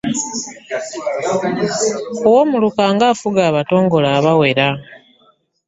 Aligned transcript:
Owoomuluka 2.27 2.83
ng’afuga 2.95 3.41
Abatongole 3.49 4.07
abawera. 4.17 4.67